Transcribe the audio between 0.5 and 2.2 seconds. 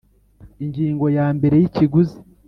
Ingingo ya mbere y Ikiguzi